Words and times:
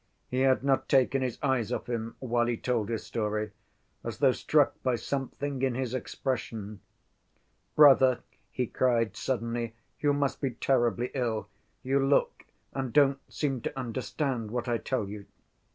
He 0.29 0.39
had 0.39 0.63
not 0.63 0.89
taken 0.89 1.21
his 1.21 1.37
eyes 1.43 1.71
off 1.71 1.87
him 1.87 2.15
while 2.17 2.47
he 2.47 2.57
told 2.57 2.89
his 2.89 3.03
story, 3.05 3.51
as 4.03 4.17
though 4.17 4.31
struck 4.31 4.81
by 4.81 4.95
something 4.95 5.61
in 5.61 5.75
his 5.75 5.93
expression. 5.93 6.81
"Brother," 7.75 8.21
he 8.49 8.65
cried 8.65 9.15
suddenly, 9.15 9.75
"you 9.99 10.11
must 10.11 10.41
be 10.41 10.55
terribly 10.55 11.11
ill. 11.13 11.49
You 11.83 11.99
look 12.03 12.45
and 12.73 12.91
don't 12.91 13.19
seem 13.31 13.61
to 13.61 13.79
understand 13.79 14.49
what 14.49 14.67
I 14.67 14.79
tell 14.79 15.07
you." 15.07 15.27